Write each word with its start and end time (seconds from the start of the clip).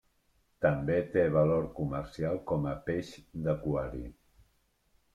També 0.65 0.95
té 1.17 1.25
valor 1.35 1.69
comercial 1.81 2.41
com 2.53 2.67
a 2.73 2.75
peix 2.91 3.15
d'aquari. 3.47 4.07